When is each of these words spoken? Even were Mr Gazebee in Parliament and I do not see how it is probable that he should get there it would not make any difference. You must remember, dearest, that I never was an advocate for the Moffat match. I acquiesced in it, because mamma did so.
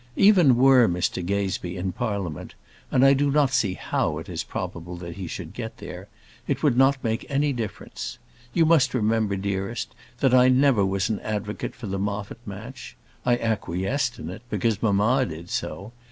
Even 0.15 0.55
were 0.55 0.87
Mr 0.87 1.23
Gazebee 1.23 1.77
in 1.77 1.91
Parliament 1.91 2.55
and 2.89 3.05
I 3.05 3.13
do 3.13 3.29
not 3.29 3.53
see 3.53 3.75
how 3.75 4.17
it 4.17 4.29
is 4.29 4.43
probable 4.43 4.97
that 4.97 5.13
he 5.15 5.27
should 5.27 5.53
get 5.53 5.77
there 5.77 6.07
it 6.47 6.63
would 6.63 6.75
not 6.75 7.03
make 7.03 7.23
any 7.29 7.53
difference. 7.53 8.17
You 8.51 8.65
must 8.65 8.95
remember, 8.95 9.35
dearest, 9.35 9.93
that 10.19 10.33
I 10.33 10.47
never 10.47 10.83
was 10.83 11.11
an 11.11 11.19
advocate 11.19 11.75
for 11.75 11.85
the 11.85 11.99
Moffat 11.99 12.39
match. 12.47 12.97
I 13.27 13.37
acquiesced 13.37 14.17
in 14.17 14.31
it, 14.31 14.41
because 14.49 14.81
mamma 14.81 15.23
did 15.27 15.51
so. 15.51 15.93